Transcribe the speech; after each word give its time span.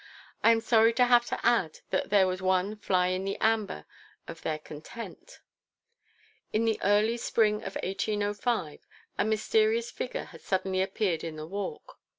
I 0.43 0.49
am 0.51 0.61
sorry 0.61 0.93
to 0.93 1.05
have 1.05 1.27
to 1.27 1.39
add 1.45 1.81
that 1.91 2.09
there 2.09 2.25
was 2.25 2.41
one 2.41 2.75
fly 2.75 3.09
in 3.09 3.23
the 3.23 3.37
amber 3.39 3.85
of 4.27 4.41
their 4.41 4.57
content. 4.57 5.41
In 6.51 6.65
the 6.65 6.79
early 6.81 7.17
spring 7.17 7.57
of 7.57 7.75
1805 7.83 8.87
a 9.19 9.25
mysterious 9.25 9.91
figure 9.91 10.23
had 10.23 10.41
suddenly 10.41 10.81
appeared 10.81 11.23
in 11.23 11.35
the 11.35 11.45
Walk. 11.45 11.99